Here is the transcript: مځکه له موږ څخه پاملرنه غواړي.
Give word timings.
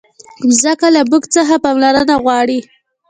مځکه 0.47 0.87
له 0.95 1.01
موږ 1.09 1.23
څخه 1.35 1.55
پاملرنه 1.63 2.15
غواړي. 2.23 2.59